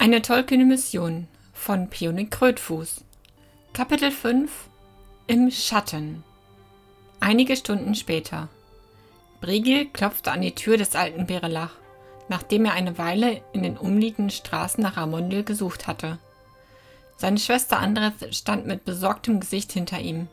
Eine 0.00 0.22
tollkühne 0.22 0.64
Mission 0.64 1.28
von 1.52 1.90
Peony 1.90 2.24
Krötfuß. 2.24 3.04
Kapitel 3.74 4.10
5 4.10 4.50
Im 5.26 5.50
Schatten. 5.50 6.24
Einige 7.20 7.54
Stunden 7.54 7.94
später. 7.94 8.48
Brigil 9.42 9.84
klopfte 9.84 10.32
an 10.32 10.40
die 10.40 10.54
Tür 10.54 10.78
des 10.78 10.96
alten 10.96 11.26
Berelach, 11.26 11.74
nachdem 12.30 12.64
er 12.64 12.72
eine 12.72 12.96
Weile 12.96 13.42
in 13.52 13.62
den 13.62 13.76
umliegenden 13.76 14.30
Straßen 14.30 14.82
nach 14.82 14.96
Ramondil 14.96 15.44
gesucht 15.44 15.86
hatte. 15.86 16.16
Seine 17.18 17.36
Schwester 17.36 17.78
Andres 17.78 18.14
stand 18.30 18.66
mit 18.66 18.86
besorgtem 18.86 19.38
Gesicht 19.38 19.70
hinter 19.70 20.00
ihm. 20.00 20.28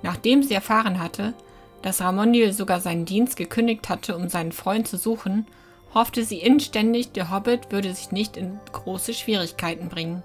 Nachdem 0.00 0.42
sie 0.42 0.54
erfahren 0.54 0.98
hatte, 0.98 1.34
dass 1.82 2.00
Ramondil 2.00 2.54
sogar 2.54 2.80
seinen 2.80 3.04
Dienst 3.04 3.36
gekündigt 3.36 3.90
hatte, 3.90 4.16
um 4.16 4.30
seinen 4.30 4.52
Freund 4.52 4.88
zu 4.88 4.96
suchen, 4.96 5.46
hoffte 5.94 6.24
sie 6.24 6.38
inständig, 6.38 7.12
der 7.12 7.30
Hobbit 7.30 7.70
würde 7.70 7.94
sich 7.94 8.12
nicht 8.12 8.36
in 8.36 8.58
große 8.72 9.14
Schwierigkeiten 9.14 9.88
bringen. 9.88 10.22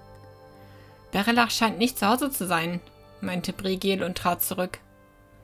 Berelach 1.12 1.50
scheint 1.50 1.78
nicht 1.78 1.98
zu 1.98 2.08
Hause 2.08 2.30
zu 2.30 2.46
sein, 2.46 2.80
meinte 3.20 3.52
Brigil 3.52 4.02
und 4.02 4.18
trat 4.18 4.42
zurück. 4.42 4.78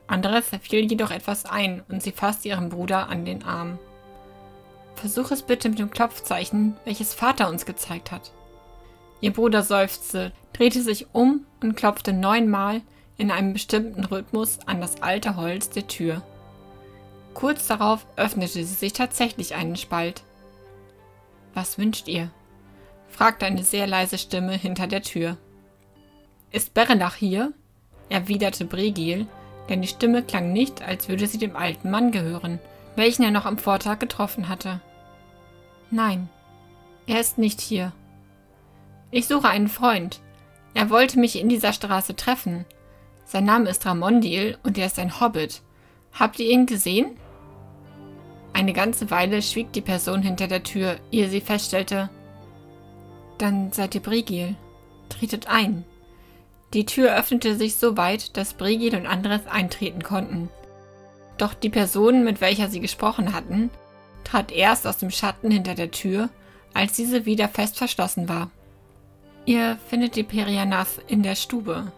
Andres 0.07 0.47
fiel 0.63 0.91
jedoch 0.91 1.11
etwas 1.11 1.47
ein 1.47 1.83
und 1.89 2.03
sie 2.03 2.11
fasste 2.11 2.49
ihren 2.49 2.69
Bruder 2.69 3.09
an 3.09 3.25
den 3.25 3.45
Arm. 3.45 3.79
Versuch 4.97 5.31
es 5.31 5.43
bitte 5.43 5.69
mit 5.69 5.79
dem 5.79 5.91
Klopfzeichen, 5.91 6.77
welches 6.85 7.15
Vater 7.15 7.49
uns 7.49 7.65
gezeigt 7.65 8.11
hat. 8.11 8.33
Ihr 9.21 9.33
Bruder 9.33 9.63
seufzte, 9.63 10.33
drehte 10.53 10.83
sich 10.83 11.07
um 11.13 11.47
und 11.63 11.77
klopfte 11.77 12.13
neunmal 12.13 12.83
in 13.17 13.31
einem 13.31 13.53
bestimmten 13.53 14.05
Rhythmus 14.05 14.59
an 14.67 14.81
das 14.81 15.03
alte 15.03 15.37
Holz 15.37 15.71
der 15.71 15.87
Tür. 15.87 16.23
Kurz 17.41 17.67
darauf 17.67 18.07
öffnete 18.17 18.53
sie 18.53 18.65
sich 18.65 18.93
tatsächlich 18.93 19.55
einen 19.55 19.77
Spalt. 19.77 20.23
Was 21.55 21.79
wünscht 21.79 22.07
ihr? 22.07 22.31
fragte 23.09 23.47
eine 23.47 23.65
sehr 23.65 23.87
leise 23.87 24.19
Stimme 24.19 24.53
hinter 24.53 24.87
der 24.87 25.01
Tür. 25.01 25.39
Ist 26.53 26.75
Berenach 26.75 27.15
hier? 27.15 27.53
erwiderte 28.11 28.67
Bregil, 28.67 29.27
denn 29.69 29.81
die 29.81 29.89
Stimme 29.89 30.23
klang 30.23 30.53
nicht, 30.53 30.83
als 30.83 31.09
würde 31.09 31.27
sie 31.27 31.39
dem 31.39 31.57
alten 31.57 31.91
Mann 31.91 32.13
gehören, 32.13 32.59
welchen 32.95 33.23
er 33.23 33.31
noch 33.31 33.47
am 33.47 33.57
Vortag 33.57 34.01
getroffen 34.01 34.49
hatte. 34.49 34.81
Nein, 35.91 36.29
er 37.07 37.21
ist 37.21 37.39
nicht 37.39 37.61
hier. 37.61 37.93
Ich 39.11 39.27
suche 39.27 39.49
einen 39.49 39.69
Freund. 39.69 40.21
Er 40.75 40.91
wollte 40.91 41.19
mich 41.19 41.39
in 41.39 41.49
dieser 41.49 41.73
Straße 41.73 42.17
treffen. 42.17 42.67
Sein 43.25 43.45
Name 43.45 43.71
ist 43.71 43.87
Ramondil 43.87 44.59
und 44.63 44.77
er 44.77 44.87
ist 44.87 44.99
ein 44.99 45.21
Hobbit. 45.21 45.63
Habt 46.13 46.39
ihr 46.39 46.51
ihn 46.51 46.67
gesehen? 46.67 47.17
Eine 48.61 48.75
ganze 48.75 49.11
Weile 49.11 49.41
schwieg 49.41 49.73
die 49.73 49.81
Person 49.81 50.21
hinter 50.21 50.47
der 50.47 50.63
Tür, 50.63 50.99
ehe 51.11 51.31
sie 51.31 51.41
feststellte, 51.41 52.11
dann 53.39 53.73
seid 53.73 53.95
ihr 53.95 54.03
Brigil. 54.03 54.55
Tretet 55.09 55.49
ein. 55.49 55.87
Die 56.75 56.85
Tür 56.85 57.17
öffnete 57.17 57.57
sich 57.57 57.77
so 57.77 57.97
weit, 57.97 58.37
dass 58.37 58.53
Brigil 58.53 58.95
und 58.95 59.07
Andres 59.07 59.47
eintreten 59.47 60.03
konnten. 60.03 60.51
Doch 61.39 61.55
die 61.55 61.71
Person, 61.71 62.23
mit 62.23 62.43
welcher 62.43 62.69
sie 62.69 62.81
gesprochen 62.81 63.33
hatten, 63.33 63.71
trat 64.25 64.53
erst 64.53 64.87
aus 64.87 64.99
dem 64.99 65.11
Schatten 65.11 65.51
hinter 65.51 65.75
der 65.75 65.91
Tür, 65.91 66.29
als 66.75 66.93
diese 66.93 67.25
wieder 67.25 67.49
fest 67.49 67.79
verschlossen 67.79 68.29
war. 68.29 68.51
Ihr 69.47 69.79
findet 69.89 70.17
die 70.17 70.23
Perianath 70.23 71.01
in 71.07 71.23
der 71.23 71.35
Stube, 71.35 71.91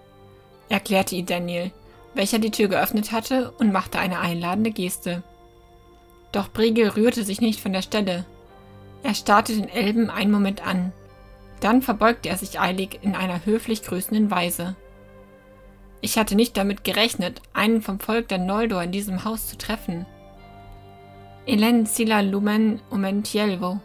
erklärte 0.68 1.16
ihr 1.16 1.24
Daniel, 1.24 1.72
welcher 2.14 2.38
die 2.38 2.52
Tür 2.52 2.68
geöffnet 2.68 3.10
hatte 3.10 3.50
und 3.58 3.72
machte 3.72 3.98
eine 3.98 4.20
einladende 4.20 4.70
Geste. 4.70 5.24
Doch 6.33 6.50
Brigel 6.50 6.88
rührte 6.88 7.25
sich 7.25 7.41
nicht 7.41 7.61
von 7.61 7.72
der 7.72 7.83
Stelle. 7.83 8.25
Er 9.02 9.14
starrte 9.14 9.55
den 9.55 9.69
Elben 9.69 10.11
einen 10.11 10.30
Moment 10.30 10.66
an. 10.66 10.92
Dann 11.61 11.83
verbeugte 11.83 12.28
er 12.28 12.39
sich 12.39 12.58
eilig 12.58 12.98
in 13.02 13.14
einer 13.14 13.44
höflich 13.44 13.83
grüßenden 13.83 14.30
Weise. 14.30 14.74
Ich 16.00 16.19
hatte 16.19 16.34
nicht 16.34 16.56
damit 16.56 16.83
gerechnet, 16.83 17.41
einen 17.52 17.83
vom 17.83 18.00
Volk 18.00 18.28
der 18.28 18.39
Noldor 18.39 18.83
in 18.83 18.90
diesem 18.90 19.24
Haus 19.24 19.46
zu 19.46 19.56
treffen. 19.56 20.06
Elen 21.46 21.86
Sila 21.86 22.20
Lumen 22.20 22.80
Umentielvo. 22.90 23.80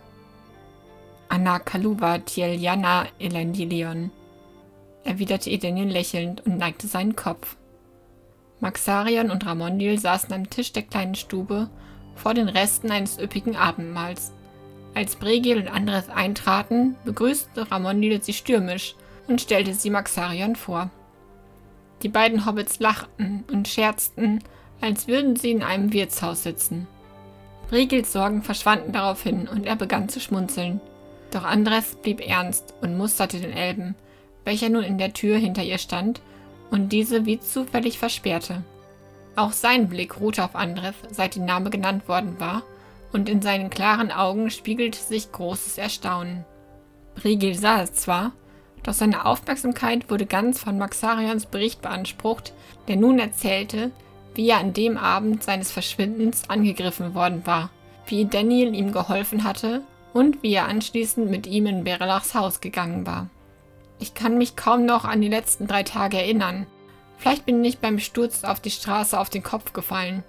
Anna 1.30 1.60
Kaluva 1.60 2.20
Tieliana 2.20 3.06
Elendilion, 3.20 4.12
erwiderte 5.04 5.50
Edenien 5.50 5.90
lächelnd 5.90 6.46
und 6.46 6.58
neigte 6.58 6.88
seinen 6.88 7.16
Kopf. 7.16 7.58
Maxarion 8.60 9.30
und 9.30 9.46
Ramondil 9.46 10.00
saßen 10.00 10.34
am 10.34 10.50
Tisch 10.50 10.74
der 10.74 10.84
kleinen 10.84 11.16
Stube 11.16 11.70
vor 12.18 12.34
den 12.34 12.50
Resten 12.50 12.92
eines 12.92 13.20
üppigen 13.20 13.56
Abendmahls. 13.56 14.34
Als 14.94 15.16
Bregil 15.16 15.58
und 15.58 15.68
Andres 15.68 16.10
eintraten, 16.10 16.96
begrüßte 17.06 17.72
Ramondil 17.72 18.22
sie 18.22 18.34
stürmisch 18.34 18.96
und 19.28 19.42
stellte 19.42 19.74
sie 19.74 19.90
Maxarion 19.90 20.56
vor. 20.56 20.90
Die 22.04 22.10
beiden 22.10 22.46
Hobbits 22.46 22.80
lachten 22.80 23.44
und 23.52 23.68
scherzten, 23.68 24.44
als 24.82 25.08
würden 25.08 25.36
sie 25.36 25.52
in 25.52 25.64
einem 25.64 25.94
Wirtshaus 25.94 26.44
sitzen. 26.44 26.88
Bregils 27.70 28.14
Sorgen 28.14 28.44
verschwanden 28.44 28.92
daraufhin 28.92 29.48
und 29.48 29.66
er 29.66 29.76
begann 29.76 30.10
zu 30.10 30.20
schmunzeln. 30.20 30.80
Doch 31.32 31.44
Andres 31.44 31.96
blieb 31.96 32.26
ernst 32.26 32.74
und 32.82 32.98
musterte 32.98 33.40
den 33.40 33.52
Elben, 33.52 33.96
welcher 34.46 34.70
nun 34.70 34.84
in 34.84 34.98
der 34.98 35.14
Tür 35.14 35.38
hinter 35.38 35.64
ihr 35.64 35.78
stand 35.78 36.22
und 36.72 36.92
diese 36.92 37.26
wie 37.26 37.40
zufällig 37.40 38.00
versperrte. 38.00 38.64
Auch 39.38 39.52
sein 39.52 39.88
Blick 39.88 40.20
ruhte 40.20 40.44
auf 40.44 40.56
Andres, 40.56 40.96
seit 41.12 41.36
die 41.36 41.40
Name 41.40 41.70
genannt 41.70 42.08
worden 42.08 42.40
war, 42.40 42.64
und 43.14 43.30
in 43.30 43.44
seinen 43.44 43.70
klaren 43.70 44.12
Augen 44.12 44.50
spiegelte 44.50 44.98
sich 44.98 45.32
großes 45.32 45.78
Erstaunen. 45.78 46.44
Brigil 47.14 47.54
sah 47.54 47.84
es 47.84 47.94
zwar, 47.94 48.32
doch 48.82 48.94
seine 48.94 49.26
Aufmerksamkeit 49.26 50.10
wurde 50.10 50.26
ganz 50.26 50.60
von 50.60 50.80
Maxarions 50.80 51.46
Bericht 51.46 51.84
beansprucht, 51.84 52.54
der 52.88 52.96
nun 52.96 53.20
erzählte, 53.20 53.92
wie 54.34 54.50
er 54.50 54.58
an 54.58 54.74
dem 54.74 54.98
Abend 54.98 55.44
seines 55.44 55.72
Verschwindens 55.72 56.50
angegriffen 56.50 57.14
worden 57.14 57.46
war, 57.46 57.70
wie 58.08 58.26
Daniel 58.26 58.74
ihm 58.74 58.92
geholfen 58.92 59.44
hatte 59.44 59.84
und 60.14 60.42
wie 60.42 60.54
er 60.54 60.68
anschließend 60.68 61.30
mit 61.30 61.46
ihm 61.46 61.68
in 61.68 61.84
Berelachs 61.84 62.34
Haus 62.34 62.60
gegangen 62.60 63.06
war. 63.06 63.30
Ich 64.00 64.16
kann 64.16 64.40
mich 64.40 64.56
kaum 64.56 64.86
noch 64.86 65.06
an 65.06 65.22
die 65.22 65.30
letzten 65.30 65.68
drei 65.68 65.84
Tage 65.84 66.18
erinnern, 66.18 66.66
Vielleicht 67.18 67.46
bin 67.46 67.64
ich 67.66 67.80
beim 67.80 68.00
Sturz 68.00 68.44
auf 68.44 68.60
die 68.60 68.72
Straße 68.72 69.20
auf 69.20 69.30
den 69.30 69.44
Kopf 69.44 69.74
gefallen. 69.74 70.24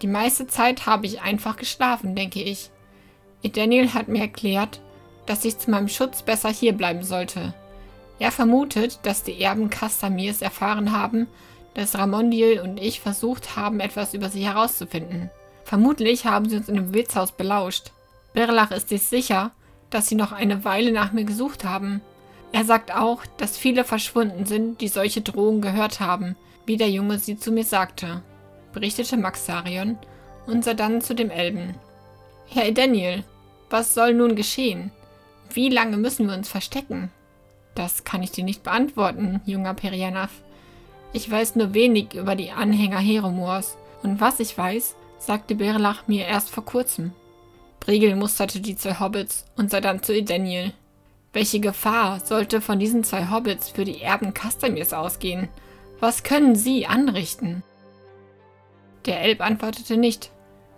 Die 0.00 0.06
meiste 0.06 0.46
Zeit 0.46 0.86
habe 0.86 1.06
ich 1.06 1.20
einfach 1.20 1.56
geschlafen, 1.56 2.14
denke 2.14 2.42
ich. 2.42 2.70
Daniel 3.42 3.92
hat 3.92 4.08
mir 4.08 4.20
erklärt, 4.20 4.80
dass 5.26 5.44
ich 5.44 5.58
zu 5.58 5.70
meinem 5.70 5.88
Schutz 5.88 6.22
besser 6.22 6.50
hier 6.50 6.72
bleiben 6.72 7.02
sollte. 7.02 7.54
Er 8.18 8.30
vermutet, 8.30 9.00
dass 9.02 9.24
die 9.24 9.40
Erben 9.40 9.70
Castamirs 9.70 10.42
erfahren 10.42 10.92
haben, 10.92 11.26
dass 11.74 11.98
Ramondil 11.98 12.60
und 12.60 12.78
ich 12.78 13.00
versucht 13.00 13.56
haben, 13.56 13.80
etwas 13.80 14.14
über 14.14 14.28
sie 14.28 14.44
herauszufinden. 14.44 15.30
Vermutlich 15.64 16.26
haben 16.26 16.48
sie 16.48 16.56
uns 16.56 16.68
in 16.68 16.78
einem 16.78 16.94
Wirtshaus 16.94 17.32
belauscht. 17.32 17.92
Berlach 18.34 18.70
ist 18.70 18.88
sich 18.88 19.02
sicher, 19.02 19.52
dass 19.90 20.08
sie 20.08 20.14
noch 20.14 20.32
eine 20.32 20.64
Weile 20.64 20.92
nach 20.92 21.12
mir 21.12 21.24
gesucht 21.24 21.64
haben. 21.64 22.00
Er 22.52 22.64
sagt 22.64 22.94
auch, 22.94 23.24
dass 23.38 23.56
viele 23.56 23.84
verschwunden 23.84 24.44
sind, 24.46 24.80
die 24.80 24.88
solche 24.88 25.22
Drohungen 25.22 25.62
gehört 25.62 26.00
haben, 26.00 26.36
wie 26.66 26.76
der 26.76 26.90
Junge 26.90 27.18
sie 27.18 27.38
zu 27.38 27.50
mir 27.50 27.64
sagte, 27.64 28.22
berichtete 28.72 29.16
Maxarion 29.16 29.98
und 30.46 30.64
sah 30.64 30.74
dann 30.74 31.00
zu 31.00 31.14
dem 31.14 31.30
Elben. 31.30 31.74
Herr 32.48 32.70
Daniel, 32.72 33.24
was 33.70 33.94
soll 33.94 34.14
nun 34.14 34.36
geschehen? 34.36 34.92
Wie 35.52 35.70
lange 35.70 35.96
müssen 35.96 36.26
wir 36.26 36.34
uns 36.36 36.48
verstecken? 36.48 37.10
Das 37.74 38.04
kann 38.04 38.22
ich 38.22 38.30
dir 38.30 38.44
nicht 38.44 38.62
beantworten, 38.62 39.40
junger 39.46 39.74
Perianath. 39.74 40.30
Ich 41.14 41.30
weiß 41.30 41.56
nur 41.56 41.72
wenig 41.72 42.14
über 42.14 42.34
die 42.34 42.50
Anhänger 42.50 42.98
Heromors, 42.98 43.76
und 44.02 44.20
was 44.20 44.40
ich 44.40 44.56
weiß, 44.56 44.94
sagte 45.18 45.54
Berlach 45.54 46.06
mir 46.08 46.26
erst 46.26 46.50
vor 46.50 46.64
kurzem. 46.64 47.12
Bregel 47.80 48.14
musterte 48.16 48.60
die 48.60 48.76
zwei 48.76 48.98
Hobbits 49.00 49.46
und 49.56 49.70
sah 49.70 49.80
dann 49.80 50.02
zu 50.02 50.14
Edeniel. 50.14 50.72
Welche 51.32 51.60
Gefahr 51.60 52.20
sollte 52.20 52.60
von 52.60 52.78
diesen 52.78 53.04
zwei 53.04 53.30
Hobbits 53.30 53.70
für 53.70 53.84
die 53.84 54.02
Erben 54.02 54.34
Castamirs 54.34 54.92
ausgehen? 54.92 55.48
Was 55.98 56.24
können 56.24 56.56
sie 56.56 56.86
anrichten? 56.86 57.62
Der 59.06 59.20
Elb 59.22 59.40
antwortete 59.40 59.96
nicht, 59.96 60.30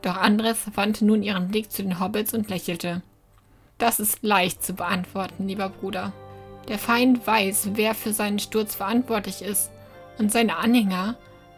doch 0.02 0.16
Andres 0.16 0.58
wandte 0.74 1.04
nun 1.04 1.22
ihren 1.22 1.48
Blick 1.48 1.72
zu 1.72 1.82
den 1.82 1.98
Hobbits 1.98 2.34
und 2.34 2.50
lächelte. 2.50 3.02
Das 3.78 3.98
ist 3.98 4.22
leicht 4.22 4.62
zu 4.62 4.74
beantworten, 4.74 5.48
lieber 5.48 5.68
Bruder. 5.68 6.12
Der 6.68 6.78
Feind 6.78 7.26
weiß, 7.26 7.70
wer 7.74 7.94
für 7.94 8.12
seinen 8.12 8.38
Sturz 8.38 8.74
verantwortlich 8.74 9.42
ist, 9.42 9.70
und 10.18 10.30
seine 10.30 10.56
Anhänger 10.58 11.16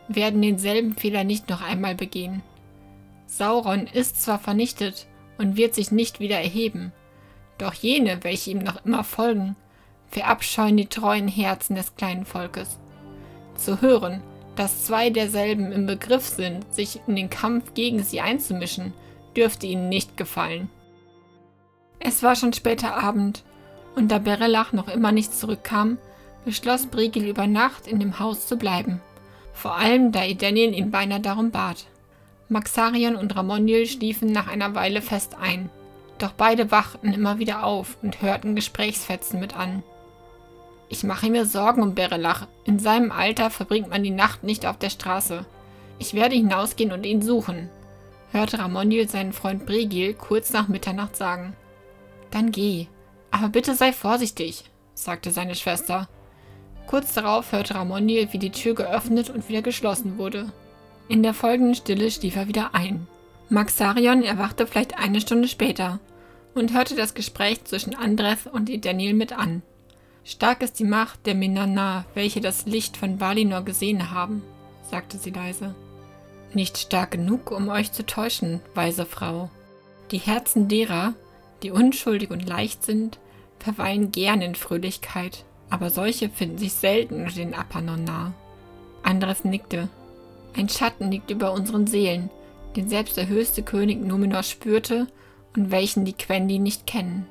werden 0.09 0.41
denselben 0.41 0.95
Fehler 0.95 1.25
nicht 1.25 1.51
noch 1.51 1.61
einmal 1.61 1.95
begehen. 1.95 2.43
Sauron 3.27 3.87
ist 3.87 4.23
zwar 4.23 4.39
vernichtet 4.39 5.07
und 5.37 5.57
wird 5.57 5.75
sich 5.75 5.91
nicht 5.91 6.21
wieder 6.21 6.39
erheben, 6.39 6.93
doch 7.59 7.75
jene, 7.75 8.23
welche 8.23 8.51
ihm 8.51 8.59
noch 8.59 8.85
immer 8.85 9.05
folgen, 9.05 9.57
verabscheuen 10.11 10.77
die 10.77 10.87
treuen 10.87 11.29
Herzen 11.29 11.75
des 11.75 11.95
kleinen 11.97 12.25
Volkes. 12.25 12.79
Zu 13.57 13.81
hören, 13.81 14.23
dass 14.57 14.85
zwei 14.85 15.11
derselben 15.11 15.73
im 15.73 15.87
Begriff 15.87 16.27
sind, 16.27 16.73
sich 16.73 17.01
in 17.07 17.17
den 17.17 17.31
Kampf 17.31 17.75
gegen 17.75 18.03
sie 18.03 18.21
einzumischen, 18.21 18.93
dürfte 19.37 19.67
ihnen 19.67 19.89
nicht 19.89 20.17
gefallen. 20.17 20.71
Es 21.99 22.23
war 22.23 22.37
schon 22.37 22.53
später 22.53 22.97
Abend, 22.97 23.45
Und 23.95 24.13
da 24.13 24.19
Berelach 24.19 24.75
noch 24.75 24.89
immer 24.89 25.11
nicht 25.11 25.35
zurückkam, 25.35 25.97
beschloss 26.45 26.87
Brigil 26.87 27.27
über 27.27 27.47
Nacht 27.47 27.87
in 27.87 27.99
dem 27.99 28.19
Haus 28.19 28.47
zu 28.47 28.59
bleiben. 28.59 29.01
Vor 29.55 29.75
allem, 29.75 30.13
da 30.13 30.23
Edeniel 30.23 30.75
ihn 30.75 30.91
beinahe 30.91 31.21
darum 31.21 31.51
bat. 31.51 31.87
Maxarion 32.51 33.17
und 33.17 33.35
Ramoniel 33.35 33.87
schliefen 33.87 34.31
nach 34.31 34.49
einer 34.49 34.75
Weile 34.75 35.01
fest 35.01 35.37
ein. 35.41 35.71
Doch 36.19 36.33
beide 36.33 36.71
wachten 36.71 37.13
immer 37.13 37.39
wieder 37.39 37.65
auf 37.65 37.99
und 38.03 38.23
hörten 38.23 38.55
Gesprächsfetzen 38.55 39.39
mit 39.41 39.57
an. 39.57 39.83
Ich 40.89 41.03
mache 41.03 41.29
mir 41.31 41.47
Sorgen 41.47 41.83
um 41.83 41.95
Berelach. 41.95 42.47
In 42.65 42.79
seinem 42.79 43.11
Alter 43.11 43.51
verbringt 43.51 43.91
man 43.91 44.03
die 44.03 44.11
Nacht 44.11 44.45
nicht 44.45 44.67
auf 44.67 44.79
der 44.79 44.91
Straße. 44.91 45.45
Ich 45.99 46.15
werde 46.15 46.37
hinausgehen 46.37 46.93
und 46.93 47.05
ihn 47.05 47.23
suchen, 47.23 47.71
hörte 48.33 48.59
Ramoniel 48.59 49.09
seinen 49.09 49.33
Freund 49.33 49.67
Brigil 49.67 50.15
kurz 50.15 50.53
nach 50.53 50.69
Mitternacht 50.69 51.17
sagen. 51.17 51.57
Dann 52.31 52.53
geh, 52.53 52.87
aber 53.31 53.49
bitte 53.49 53.75
sei 53.75 53.93
vorsichtig, 53.93 54.65
sagte 54.95 55.31
seine 55.31 55.55
Schwester. 55.55 56.09
Kurz 56.87 57.15
darauf 57.15 57.53
hörte 57.53 57.75
Ramoniel, 57.75 58.33
wie 58.33 58.39
die 58.39 58.51
Tür 58.53 58.75
geöffnet 58.75 59.31
und 59.31 59.49
wieder 59.49 59.63
geschlossen 59.63 60.19
wurde. 60.19 60.53
In 61.09 61.23
der 61.23 61.35
folgenden 61.35 61.75
Stille 61.75 62.11
schlief 62.11 62.37
er 62.37 62.49
wieder 62.49 62.75
ein. 62.75 63.09
Maxarion 63.49 64.25
erwachte 64.25 64.67
vielleicht 64.67 64.99
eine 64.99 65.21
Stunde 65.21 65.49
später 65.49 66.01
und 66.55 66.75
hörte 66.75 66.97
das 66.97 67.15
Gespräch 67.15 67.65
zwischen 67.65 67.95
Andreth 67.95 68.47
und 68.47 68.85
Daniel 68.85 69.15
mit 69.15 69.33
an. 69.33 69.63
Stark 70.25 70.63
ist 70.63 70.81
die 70.81 70.85
Macht 70.85 71.27
der 71.27 71.37
Menana, 71.37 72.05
welche 72.15 72.41
das 72.41 72.67
Licht 72.67 72.97
von 72.97 73.21
Valinor 73.21 73.63
gesehen 73.63 74.11
haben, 74.11 74.43
sagte 74.91 75.19
sie 75.19 75.31
leise. 75.31 75.75
Nicht 76.53 76.79
stark 76.79 77.13
genug, 77.13 77.53
um 77.53 77.69
euch 77.69 77.93
zu 77.93 78.05
täuschen, 78.05 78.61
weise 78.75 79.07
Frau. 79.07 79.51
Die 80.11 80.19
Herzen 80.19 80.67
derer, 80.67 81.15
die 81.63 81.71
unschuldig 81.71 82.31
und 82.31 82.49
leicht 82.49 82.83
sind, 82.83 83.21
verweilen 83.61 84.11
gern 84.11 84.43
in 84.43 84.57
Fröhlichkeit, 84.57 85.45
aber 85.71 85.91
solche 85.91 86.29
finden 86.29 86.59
sich 86.59 86.73
selten 86.73 87.23
unter 87.23 87.37
den 87.37 87.55
Apanon 87.55 88.03
nah. 88.03 88.33
Andres 89.05 89.45
nickte. 89.45 89.89
Ein 90.57 90.69
Schatten 90.69 91.11
liegt 91.13 91.31
über 91.31 91.53
unseren 91.53 91.87
Seelen, 91.87 92.31
den 92.77 92.89
selbst 92.89 93.17
der 93.17 93.29
höchste 93.29 93.63
König 93.63 94.05
Numenor 94.05 94.43
spürte 94.43 95.07
und 95.57 95.71
welchen 95.71 96.05
die 96.05 96.13
Quendi 96.13 96.59
nicht 96.59 96.87
kennen. 96.87 97.27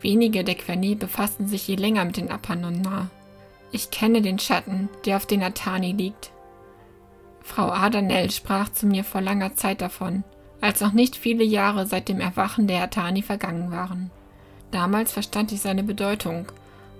Wenige 0.00 0.44
der 0.44 0.54
Quendi 0.54 0.94
befassen 0.94 1.48
sich 1.48 1.66
je 1.66 1.76
länger 1.76 2.04
mit 2.04 2.16
den 2.16 2.30
Apanon 2.30 2.80
nah. 2.80 3.10
Ich 3.72 3.90
kenne 3.90 4.22
den 4.22 4.38
Schatten, 4.38 4.88
der 5.04 5.16
auf 5.16 5.26
den 5.26 5.42
Atani 5.42 5.92
liegt. 5.92 6.30
Frau 7.42 7.70
Adanel 7.70 8.30
sprach 8.30 8.70
zu 8.70 8.86
mir 8.86 9.02
vor 9.02 9.20
langer 9.20 9.56
Zeit 9.56 9.80
davon, 9.80 10.22
als 10.60 10.80
noch 10.80 10.92
nicht 10.92 11.16
viele 11.16 11.44
Jahre 11.44 11.86
seit 11.86 12.08
dem 12.08 12.20
Erwachen 12.20 12.66
der 12.66 12.82
Atani 12.82 13.22
vergangen 13.22 13.70
waren. 13.70 14.10
Damals 14.70 15.12
verstand 15.12 15.52
ich 15.52 15.60
seine 15.60 15.82
Bedeutung, 15.82 16.46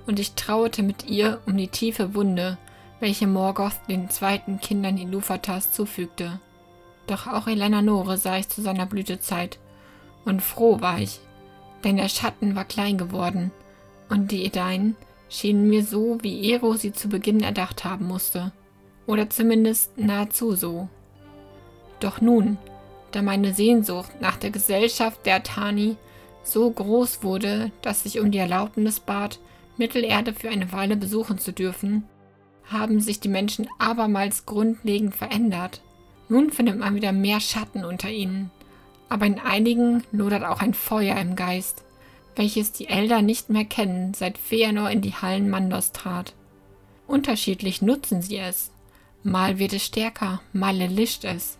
und 0.07 0.19
ich 0.19 0.35
trauerte 0.35 0.83
mit 0.83 1.07
ihr 1.09 1.41
um 1.47 1.57
die 1.57 1.69
tiefe 1.69 2.15
Wunde, 2.15 2.59
welche 3.01 3.27
Morgoth 3.27 3.81
den 3.89 4.11
zweiten 4.11 4.61
Kindern 4.61 4.99
Iluvatas 4.99 5.73
zufügte. 5.73 6.41
Doch 7.07 7.27
auch 7.27 7.47
Elena 7.47 7.83
Nore 7.83 8.17
sah 8.17 8.39
ich 8.39 8.49
zu 8.49 8.63
seiner 8.63 8.87
Blütezeit, 8.87 9.59
und 10.25 10.41
froh 10.41 10.81
war 10.81 10.99
ich, 10.99 11.21
denn 11.85 11.97
der 11.97 12.09
Schatten 12.09 12.57
war 12.57 12.65
klein 12.65 12.97
geworden, 12.97 13.51
und 14.09 14.31
die 14.31 14.45
Edain 14.45 14.97
schienen 15.29 15.69
mir 15.69 15.85
so, 15.85 16.19
wie 16.23 16.51
Ero 16.53 16.75
sie 16.75 16.93
zu 16.93 17.09
Beginn 17.09 17.43
erdacht 17.43 17.85
haben 17.85 18.07
musste, 18.07 18.53
oder 19.07 19.29
zumindest 19.29 19.99
nahezu 19.99 20.55
so. 20.55 20.89
Doch 22.01 22.21
nun, 22.21 22.57
da 23.13 23.23
meine 23.23 23.55
Sehnsucht 23.55 24.21
nach 24.21 24.37
der 24.37 24.51
Gesellschaft 24.51 25.27
der 25.27 25.43
Tani 25.43 25.97
so 26.43 26.71
groß 26.71 27.23
wurde, 27.23 27.71
dass 27.83 28.07
ich 28.07 28.21
um 28.21 28.31
die 28.31 28.39
Erlaubnis 28.39 29.01
bat, 29.01 29.39
Mittelerde 29.77 30.33
für 30.33 30.51
eine 30.51 30.73
Weile 30.73 30.97
besuchen 30.97 31.39
zu 31.39 31.53
dürfen, 31.53 32.05
haben 32.65 33.01
sich 33.01 33.21
die 33.21 33.29
Menschen 33.29 33.69
abermals 33.79 34.47
grundlegend 34.47 35.17
verändert. 35.17 35.83
Nun 36.29 36.51
findet 36.51 36.79
man 36.79 36.95
wieder 36.95 37.13
mehr 37.13 37.41
Schatten 37.41 37.85
unter 37.85 38.11
ihnen, 38.11 38.51
aber 39.09 39.27
in 39.27 39.39
einigen 39.39 40.03
lodert 40.13 40.45
auch 40.45 40.61
ein 40.61 40.75
Feuer 40.75 41.17
im 41.17 41.37
Geist, 41.37 41.85
welches 42.37 42.73
die 42.73 42.89
Elder 42.89 43.23
nicht 43.23 43.51
mehr 43.51 43.65
kennen, 43.65 44.15
seit 44.15 44.39
Feanor 44.39 44.91
in 44.91 45.03
die 45.03 45.15
Hallen 45.15 45.51
Mandos 45.51 45.93
trat. 45.93 46.35
Unterschiedlich 47.07 47.83
nutzen 47.83 48.23
sie 48.23 48.39
es. 48.39 48.71
Mal 49.23 49.59
wird 49.59 49.73
es 49.73 49.85
stärker, 49.85 50.41
mal 50.53 50.81
erlischt 50.81 51.25
es. 51.25 51.59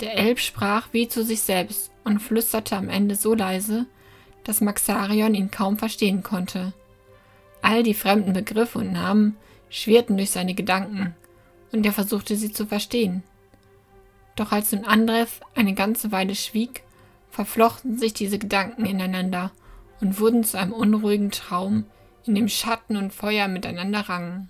Der 0.00 0.16
Elb 0.16 0.38
sprach 0.38 0.88
wie 0.92 1.08
zu 1.08 1.24
sich 1.24 1.42
selbst 1.42 1.90
und 2.04 2.20
flüsterte 2.20 2.76
am 2.76 2.88
Ende 2.88 3.16
so 3.16 3.34
leise, 3.34 3.86
dass 4.44 4.60
Maxarion 4.60 5.34
ihn 5.34 5.50
kaum 5.50 5.76
verstehen 5.76 6.22
konnte. 6.22 6.72
All 7.62 7.82
die 7.82 7.94
fremden 7.94 8.32
Begriffe 8.32 8.78
und 8.78 8.92
Namen 8.92 9.36
schwirrten 9.68 10.16
durch 10.16 10.30
seine 10.30 10.54
Gedanken, 10.54 11.14
und 11.72 11.84
er 11.84 11.92
versuchte 11.92 12.36
sie 12.36 12.52
zu 12.52 12.66
verstehen. 12.66 13.22
Doch 14.40 14.52
als 14.52 14.72
nun 14.72 14.86
Andres 14.86 15.38
eine 15.54 15.74
ganze 15.74 16.12
Weile 16.12 16.34
schwieg, 16.34 16.82
verflochten 17.28 17.98
sich 17.98 18.14
diese 18.14 18.38
Gedanken 18.38 18.86
ineinander 18.86 19.52
und 20.00 20.18
wurden 20.18 20.44
zu 20.44 20.58
einem 20.58 20.72
unruhigen 20.72 21.30
Traum, 21.30 21.84
in 22.24 22.36
dem 22.36 22.48
Schatten 22.48 22.96
und 22.96 23.12
Feuer 23.12 23.48
miteinander 23.48 24.00
rangen. 24.00 24.48